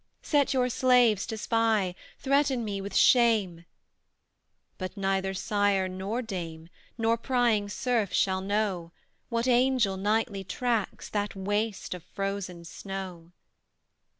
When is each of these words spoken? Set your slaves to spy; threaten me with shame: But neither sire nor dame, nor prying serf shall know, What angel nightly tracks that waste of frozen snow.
Set 0.23 0.51
your 0.51 0.67
slaves 0.67 1.27
to 1.27 1.37
spy; 1.37 1.93
threaten 2.17 2.65
me 2.65 2.81
with 2.81 2.95
shame: 2.95 3.65
But 4.79 4.97
neither 4.97 5.35
sire 5.35 5.87
nor 5.87 6.23
dame, 6.23 6.69
nor 6.97 7.17
prying 7.19 7.69
serf 7.69 8.11
shall 8.11 8.41
know, 8.41 8.91
What 9.29 9.47
angel 9.47 9.97
nightly 9.97 10.43
tracks 10.43 11.07
that 11.09 11.35
waste 11.35 11.93
of 11.93 12.01
frozen 12.01 12.65
snow. 12.65 13.31